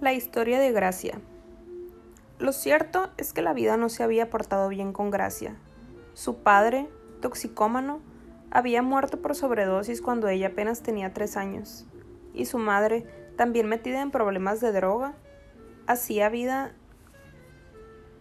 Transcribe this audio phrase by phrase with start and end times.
[0.00, 1.20] La historia de Gracia.
[2.38, 5.56] Lo cierto es que la vida no se había portado bien con Gracia.
[6.14, 6.88] Su padre,
[7.20, 8.00] toxicómano,
[8.50, 11.84] había muerto por sobredosis cuando ella apenas tenía tres años,
[12.32, 13.04] y su madre,
[13.36, 15.12] también metida en problemas de droga,
[15.86, 16.72] hacía vida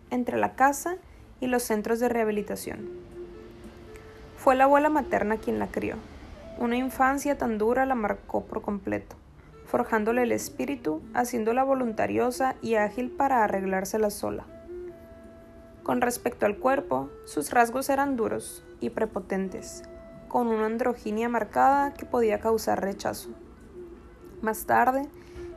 [0.09, 0.97] entre la casa
[1.39, 2.89] y los centros de rehabilitación.
[4.35, 5.95] Fue la abuela materna quien la crió.
[6.57, 9.18] Una infancia tan dura la marcó por completo
[9.69, 14.45] forjándole el espíritu, haciéndola voluntariosa y ágil para arreglársela sola.
[15.83, 19.83] Con respecto al cuerpo, sus rasgos eran duros y prepotentes,
[20.27, 23.29] con una androginia marcada que podía causar rechazo.
[24.41, 25.07] Más tarde,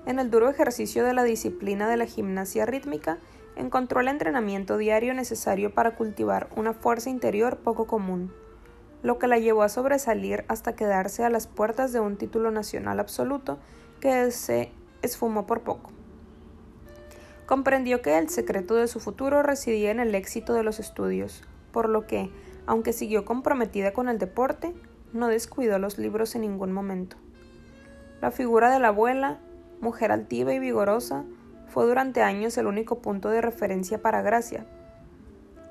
[0.05, 3.17] en el duro ejercicio de la disciplina de la gimnasia rítmica,
[3.57, 8.31] encontró el entrenamiento diario necesario para cultivar una fuerza interior poco común,
[9.03, 13.01] lo que la llevó a sobresalir hasta quedarse a las puertas de un título nacional
[13.01, 13.59] absoluto
[14.03, 15.93] que se esfumó por poco.
[17.47, 21.89] Comprendió que el secreto de su futuro residía en el éxito de los estudios, por
[21.89, 22.29] lo que,
[22.67, 24.75] aunque siguió comprometida con el deporte,
[25.13, 27.17] no descuidó los libros en ningún momento.
[28.21, 29.39] La figura de la abuela,
[29.81, 31.25] mujer altiva y vigorosa,
[31.69, 34.67] fue durante años el único punto de referencia para Gracia,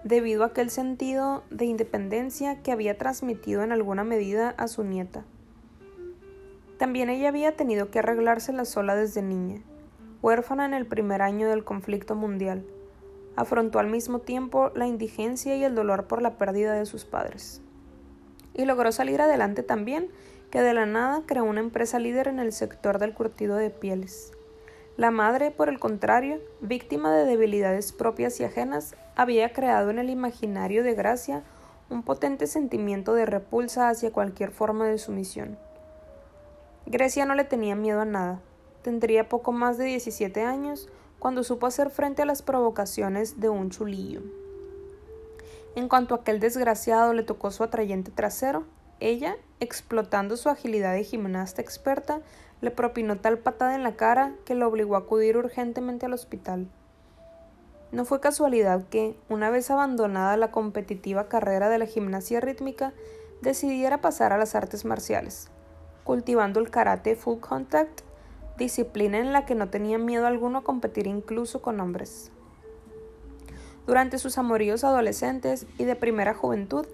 [0.06, 5.26] debido a aquel sentido de independencia que había transmitido en alguna medida a su nieta.
[6.82, 9.62] También ella había tenido que arreglársela sola desde niña,
[10.24, 12.66] huérfana en el primer año del conflicto mundial.
[13.36, 17.62] Afrontó al mismo tiempo la indigencia y el dolor por la pérdida de sus padres.
[18.56, 20.10] Y logró salir adelante también,
[20.50, 24.32] que de la nada creó una empresa líder en el sector del curtido de pieles.
[24.98, 30.10] La madre, por el contrario, víctima de debilidades propias y ajenas, había creado en el
[30.10, 31.44] imaginario de Gracia
[31.92, 35.60] un potente sentimiento de repulsa hacia cualquier forma de sumisión.
[36.86, 38.42] Grecia no le tenía miedo a nada.
[38.82, 43.70] Tendría poco más de 17 años cuando supo hacer frente a las provocaciones de un
[43.70, 44.22] chulillo.
[45.76, 48.66] En cuanto aquel desgraciado le tocó su atrayente trasero,
[49.00, 52.22] ella, explotando su agilidad de gimnasta experta,
[52.62, 56.68] le propinó tal patada en la cara que lo obligó a acudir urgentemente al hospital.
[57.92, 62.94] No fue casualidad que, una vez abandonada la competitiva carrera de la gimnasia rítmica,
[63.42, 65.50] decidiera pasar a las artes marciales,
[66.04, 68.02] cultivando el karate full contact,
[68.58, 72.32] disciplina en la que no tenía miedo alguno a competir incluso con hombres.
[73.88, 76.86] Durante sus amoríos adolescentes y de primera juventud,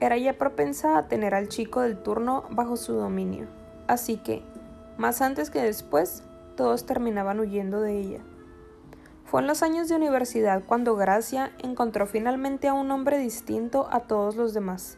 [0.00, 3.46] era ya propensa a tener al chico del turno bajo su dominio,
[3.86, 4.42] así que,
[4.96, 6.22] más antes que después,
[6.56, 8.20] todos terminaban huyendo de ella.
[9.26, 14.00] Fue en los años de universidad cuando Gracia encontró finalmente a un hombre distinto a
[14.00, 14.96] todos los demás,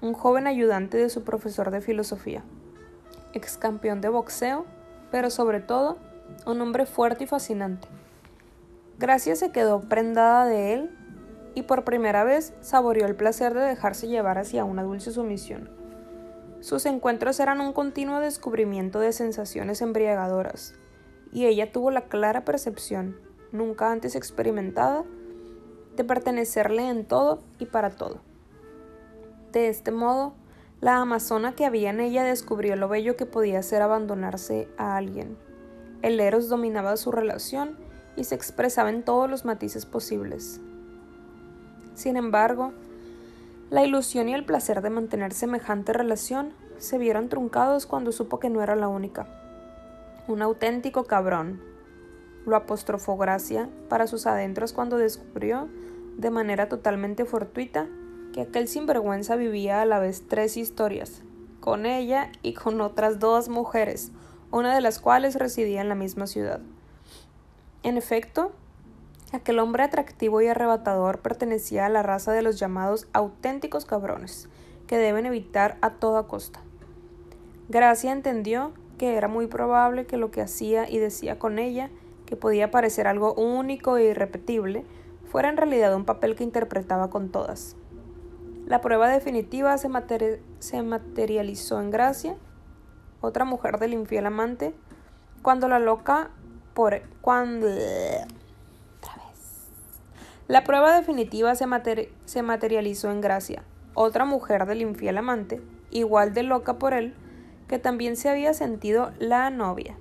[0.00, 2.44] un joven ayudante de su profesor de filosofía
[3.34, 4.64] ex campeón de boxeo,
[5.10, 5.98] pero sobre todo
[6.46, 7.88] un hombre fuerte y fascinante.
[8.98, 10.98] Gracia se quedó prendada de él
[11.54, 15.70] y por primera vez saboreó el placer de dejarse llevar hacia una dulce sumisión.
[16.60, 20.74] Sus encuentros eran un continuo descubrimiento de sensaciones embriagadoras,
[21.30, 23.18] y ella tuvo la clara percepción,
[23.52, 25.04] nunca antes experimentada,
[25.96, 28.20] de pertenecerle en todo y para todo.
[29.52, 30.34] De este modo,
[30.80, 35.36] la amazona que había en ella descubrió lo bello que podía ser abandonarse a alguien.
[36.02, 37.78] El Eros dominaba su relación
[38.16, 40.60] y se expresaba en todos los matices posibles.
[41.94, 42.72] Sin embargo,
[43.70, 48.50] la ilusión y el placer de mantener semejante relación se vieron truncados cuando supo que
[48.50, 49.26] no era la única.
[50.28, 51.60] Un auténtico cabrón.
[52.46, 55.68] Lo apostrofó Gracia para sus adentros cuando descubrió,
[56.18, 57.88] de manera totalmente fortuita,
[58.34, 61.22] que aquel sinvergüenza vivía a la vez tres historias,
[61.60, 64.10] con ella y con otras dos mujeres,
[64.50, 66.58] una de las cuales residía en la misma ciudad.
[67.84, 68.50] En efecto,
[69.30, 74.48] aquel hombre atractivo y arrebatador pertenecía a la raza de los llamados auténticos cabrones,
[74.88, 76.60] que deben evitar a toda costa.
[77.68, 81.88] Gracia entendió que era muy probable que lo que hacía y decía con ella,
[82.26, 84.84] que podía parecer algo único e irrepetible,
[85.30, 87.76] fuera en realidad un papel que interpretaba con todas.
[88.66, 89.88] La prueba definitiva se,
[90.82, 92.36] materializó en Gracia,
[93.20, 94.74] otra mujer del infiel amante,
[95.42, 96.30] cuando la loca
[96.72, 99.68] por cuando otra vez.
[100.48, 101.66] La prueba definitiva se,
[102.24, 107.14] se materializó en Gracia, otra mujer del infiel amante, igual de loca por él,
[107.68, 109.98] que también se había sentido la novia.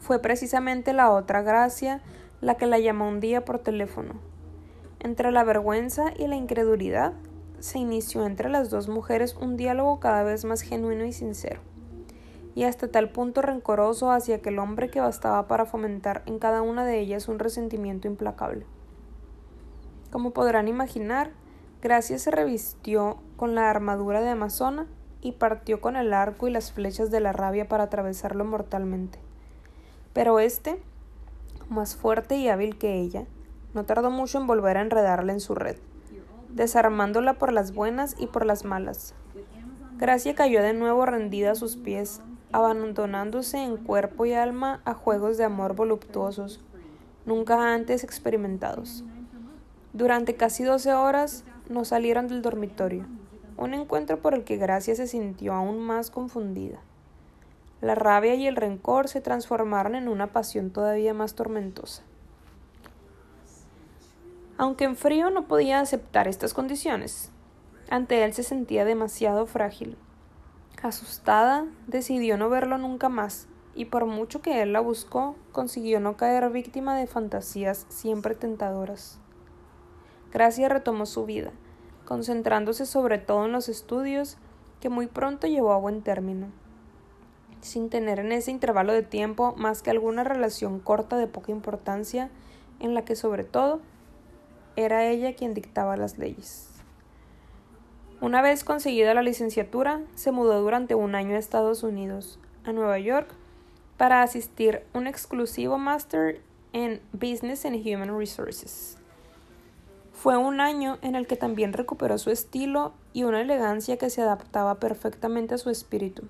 [0.00, 2.02] Fue precisamente la otra Gracia
[2.40, 4.14] la que la llamó un día por teléfono.
[4.98, 7.12] Entre la vergüenza y la incredulidad,
[7.60, 11.60] se inició entre las dos mujeres un diálogo cada vez más genuino y sincero.
[12.54, 16.86] y hasta tal punto rencoroso hacia aquel hombre que bastaba para fomentar en cada una
[16.86, 18.64] de ellas un resentimiento implacable.
[20.10, 21.32] Como podrán imaginar,
[21.82, 24.86] Gracia se revistió con la armadura de Amazona
[25.20, 29.18] y partió con el arco y las flechas de la rabia para atravesarlo mortalmente.
[30.14, 30.80] Pero éste,
[31.68, 33.26] más fuerte y hábil que ella,
[33.74, 35.76] no tardó mucho en volver a enredarla en su red,
[36.56, 39.14] desarmándola por las buenas y por las malas.
[39.98, 45.36] Gracia cayó de nuevo rendida a sus pies, abandonándose en cuerpo y alma a juegos
[45.36, 46.60] de amor voluptuosos,
[47.26, 49.04] nunca antes experimentados.
[49.92, 53.06] Durante casi doce horas no salieron del dormitorio,
[53.58, 56.78] un encuentro por el que Gracia se sintió aún más confundida.
[57.82, 62.02] La rabia y el rencor se transformaron en una pasión todavía más tormentosa.
[64.58, 67.30] Aunque en frío no podía aceptar estas condiciones,
[67.90, 69.96] ante él se sentía demasiado frágil.
[70.82, 76.16] Asustada, decidió no verlo nunca más, y por mucho que él la buscó, consiguió no
[76.16, 79.18] caer víctima de fantasías siempre tentadoras.
[80.32, 81.50] Gracia retomó su vida,
[82.04, 84.38] concentrándose sobre todo en los estudios,
[84.80, 86.52] que muy pronto llevó a buen término
[87.66, 92.30] sin tener en ese intervalo de tiempo más que alguna relación corta de poca importancia,
[92.80, 93.80] en la que sobre todo
[94.76, 96.68] era ella quien dictaba las leyes.
[98.20, 102.98] Una vez conseguida la licenciatura, se mudó durante un año a Estados Unidos, a Nueva
[102.98, 103.28] York,
[103.96, 106.40] para asistir un exclusivo máster
[106.72, 108.96] en Business and Human Resources.
[110.12, 114.22] Fue un año en el que también recuperó su estilo y una elegancia que se
[114.22, 116.24] adaptaba perfectamente a su espíritu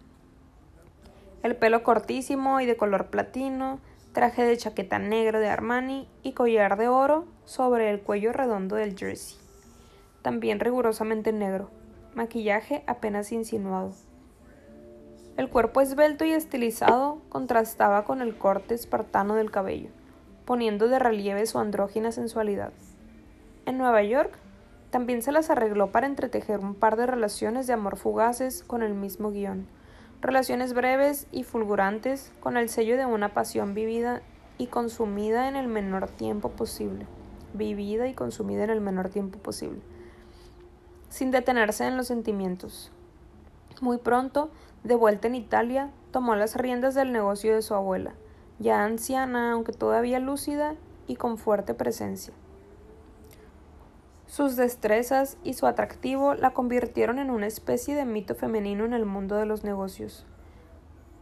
[1.46, 3.78] el pelo cortísimo y de color platino,
[4.12, 8.98] traje de chaqueta negro de Armani y collar de oro sobre el cuello redondo del
[8.98, 9.38] jersey,
[10.20, 11.70] también rigurosamente negro,
[12.14, 13.92] maquillaje apenas insinuado.
[15.36, 19.90] El cuerpo esbelto y estilizado contrastaba con el corte espartano del cabello,
[20.44, 22.72] poniendo de relieve su andrógina sensualidad.
[23.64, 24.32] En Nueva York,
[24.90, 28.94] también se las arregló para entretejer un par de relaciones de amor fugaces con el
[28.94, 29.66] mismo guion,
[30.20, 34.22] relaciones breves y fulgurantes con el sello de una pasión vivida
[34.58, 37.06] y consumida en el menor tiempo posible,
[37.56, 39.80] vivida y consumida en el menor tiempo posible,
[41.08, 42.92] sin detenerse en los sentimientos.
[43.80, 44.50] Muy pronto,
[44.84, 48.14] de vuelta en Italia, tomó las riendas del negocio de su abuela,
[48.58, 50.76] ya anciana, aunque todavía lúcida
[51.06, 52.32] y con fuerte presencia.
[54.26, 59.06] Sus destrezas y su atractivo la convirtieron en una especie de mito femenino en el
[59.06, 60.26] mundo de los negocios.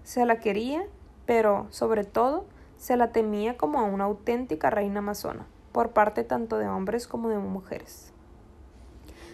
[0.05, 0.87] Se la quería,
[1.27, 2.47] pero, sobre todo,
[2.77, 7.29] se la temía como a una auténtica reina amazona, por parte tanto de hombres como
[7.29, 8.13] de mujeres.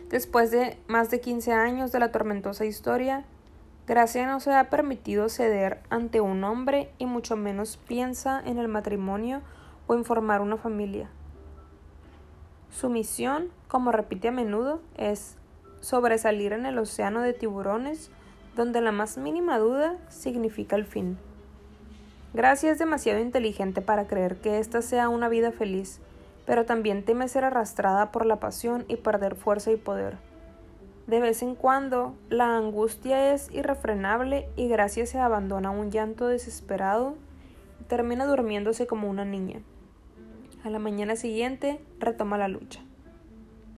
[0.08, 3.26] Después de más de 15 años de la tormentosa historia,
[3.86, 8.68] Gracia no se ha permitido ceder ante un hombre y mucho menos piensa en el
[8.68, 9.42] matrimonio
[9.86, 11.10] o en formar una familia.
[12.70, 15.36] Su misión, como repite a menudo, es
[15.80, 18.10] sobresalir en el océano de tiburones
[18.56, 21.18] donde la más mínima duda significa el fin.
[22.32, 26.00] Gracia es demasiado inteligente para creer que esta sea una vida feliz,
[26.46, 30.18] pero también teme ser arrastrada por la pasión y perder fuerza y poder.
[31.06, 36.28] De vez en cuando, la angustia es irrefrenable y Gracia se abandona a un llanto
[36.28, 37.16] desesperado
[37.80, 39.60] y termina durmiéndose como una niña.
[40.62, 42.80] A la mañana siguiente retoma la lucha.